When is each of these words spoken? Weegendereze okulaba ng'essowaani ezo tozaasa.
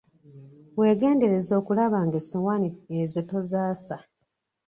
Weegendereze 0.79 1.51
okulaba 1.59 1.97
ng'essowaani 2.07 2.69
ezo 2.99 3.21
tozaasa. 3.29 3.97